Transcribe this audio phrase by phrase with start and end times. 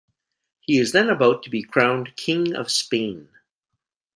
[0.61, 3.29] He is then about to be crowned King of Spain.